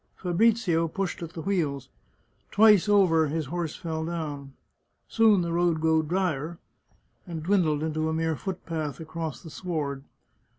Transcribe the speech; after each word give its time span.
Fabrizio 0.15 0.87
pushed 0.87 1.21
at 1.21 1.33
the 1.33 1.43
wheels. 1.43 1.87
Twice 2.49 2.89
over 2.89 3.27
his 3.27 3.45
horse 3.45 3.75
fell 3.75 4.03
down. 4.03 4.53
Soon 5.07 5.41
the 5.43 5.53
road 5.53 5.79
grew 5.79 6.01
dryer, 6.01 6.57
and 7.27 7.43
dwindled 7.43 7.83
into 7.83 8.09
a 8.09 8.13
mere 8.13 8.35
foot 8.35 8.65
path 8.65 8.99
across 8.99 9.43
the 9.43 9.51
sward. 9.51 10.03